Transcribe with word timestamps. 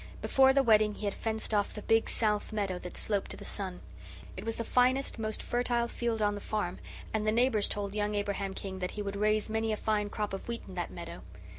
Before 0.19 0.51
the 0.51 0.63
wedding 0.63 0.95
he 0.95 1.05
had 1.05 1.13
fenced 1.13 1.53
off 1.53 1.75
the 1.75 1.83
big 1.83 2.09
south 2.09 2.51
meadow 2.51 2.79
that 2.79 2.97
sloped 2.97 3.29
to 3.29 3.37
the 3.37 3.45
sun; 3.45 3.81
it 4.35 4.43
was 4.43 4.55
the 4.55 4.63
finest, 4.63 5.19
most 5.19 5.43
fertile 5.43 5.87
field 5.87 6.23
on 6.23 6.33
the 6.33 6.41
farm, 6.41 6.79
and 7.13 7.27
the 7.27 7.31
neighbours 7.31 7.67
told 7.67 7.93
young 7.93 8.15
Abraham 8.15 8.55
King 8.55 8.79
that 8.79 8.89
he 8.97 9.03
would 9.03 9.15
raise 9.15 9.47
many 9.47 9.71
a 9.71 9.77
fine 9.77 10.09
crop 10.09 10.33
of 10.33 10.47
wheat 10.47 10.63
in 10.67 10.73
that 10.73 10.89
meadow. 10.89 11.21